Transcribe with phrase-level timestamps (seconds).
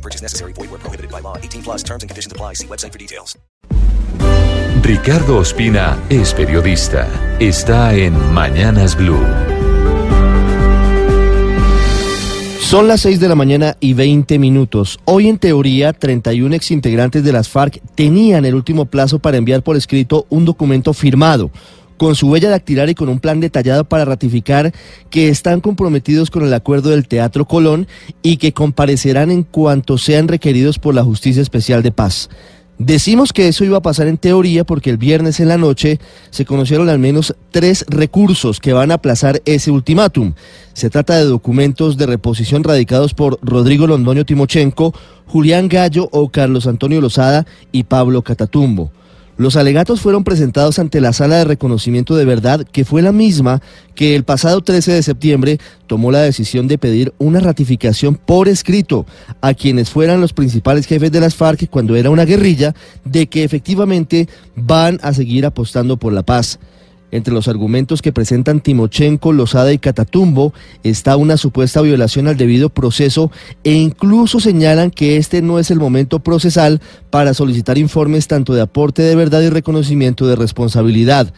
[0.00, 0.52] No purchase necessary.
[0.54, 1.36] Void where prohibited by law.
[1.36, 2.54] 18 plus terms and conditions apply.
[2.54, 3.38] See website for details.
[4.82, 7.06] Ricardo Ospina es periodista.
[7.38, 9.20] Está en Mañanas Blue.
[12.60, 15.00] Son las 6 de la mañana y 20 minutos.
[15.04, 19.76] Hoy, en teoría, 31 exintegrantes de las FARC tenían el último plazo para enviar por
[19.76, 21.50] escrito un documento firmado
[22.00, 24.72] con su huella dactilar y con un plan detallado para ratificar
[25.10, 27.88] que están comprometidos con el acuerdo del Teatro Colón
[28.22, 32.30] y que comparecerán en cuanto sean requeridos por la Justicia Especial de Paz.
[32.78, 36.00] Decimos que eso iba a pasar en teoría porque el viernes en la noche
[36.30, 40.32] se conocieron al menos tres recursos que van a aplazar ese ultimátum.
[40.72, 44.94] Se trata de documentos de reposición radicados por Rodrigo Londoño Timochenko,
[45.26, 48.90] Julián Gallo o Carlos Antonio Lozada y Pablo Catatumbo.
[49.40, 53.62] Los alegatos fueron presentados ante la sala de reconocimiento de verdad, que fue la misma
[53.94, 59.06] que el pasado 13 de septiembre tomó la decisión de pedir una ratificación por escrito
[59.40, 62.74] a quienes fueran los principales jefes de las FARC cuando era una guerrilla,
[63.06, 66.58] de que efectivamente van a seguir apostando por la paz.
[67.12, 72.70] Entre los argumentos que presentan Timochenko, Lozada y Catatumbo está una supuesta violación al debido
[72.70, 73.30] proceso
[73.64, 76.80] e incluso señalan que este no es el momento procesal
[77.10, 81.32] para solicitar informes tanto de aporte de verdad y reconocimiento de responsabilidad.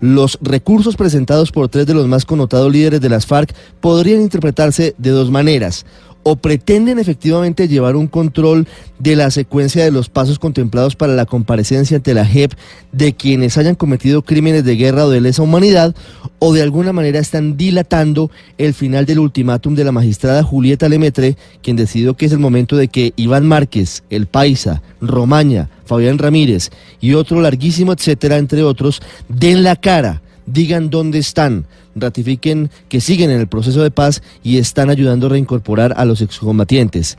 [0.00, 4.94] Los recursos presentados por tres de los más connotados líderes de las FARC podrían interpretarse
[4.98, 5.86] de dos maneras
[6.24, 8.66] o pretenden efectivamente llevar un control
[8.98, 12.52] de la secuencia de los pasos contemplados para la comparecencia ante la JEP
[12.92, 15.94] de quienes hayan cometido crímenes de guerra o de lesa humanidad,
[16.38, 21.36] o de alguna manera están dilatando el final del ultimátum de la magistrada Julieta Lemetre,
[21.62, 26.70] quien decidió que es el momento de que Iván Márquez, El Paisa, Romaña, Fabián Ramírez
[27.00, 33.30] y otro larguísimo etcétera, entre otros, den la cara digan dónde están, ratifiquen que siguen
[33.30, 37.16] en el proceso de paz y están ayudando a reincorporar a los excombatientes.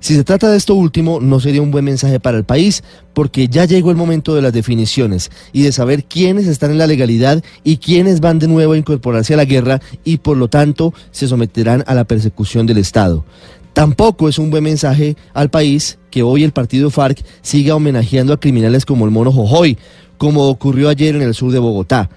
[0.00, 2.84] Si se trata de esto último, no sería un buen mensaje para el país,
[3.14, 6.86] porque ya llegó el momento de las definiciones y de saber quiénes están en la
[6.86, 10.94] legalidad y quiénes van de nuevo a incorporarse a la guerra y por lo tanto
[11.10, 13.24] se someterán a la persecución del Estado.
[13.72, 18.40] Tampoco es un buen mensaje al país que hoy el partido FARC siga homenajeando a
[18.40, 19.78] criminales como el mono Jojoy,
[20.16, 22.08] como ocurrió ayer en el sur de Bogotá.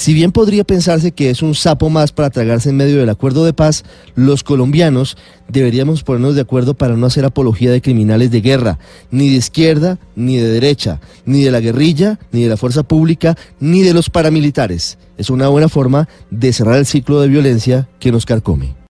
[0.00, 3.44] Si bien podría pensarse que es un sapo más para tragarse en medio del acuerdo
[3.44, 3.84] de paz,
[4.14, 8.78] los colombianos deberíamos ponernos de acuerdo para no hacer apología de criminales de guerra,
[9.10, 13.36] ni de izquierda, ni de derecha, ni de la guerrilla, ni de la fuerza pública,
[13.60, 14.96] ni de los paramilitares.
[15.18, 18.79] Es una buena forma de cerrar el ciclo de violencia que nos carcome.